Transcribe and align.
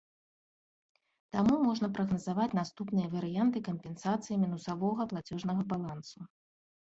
Таму 1.35 1.55
можна 1.65 1.89
прагназаваць 1.97 2.47
наступныя 2.61 3.11
варыянты 3.15 3.57
кампенсацыі 3.69 4.39
мінусовага 4.45 5.03
плацежнага 5.11 5.61
балансу. 5.75 6.19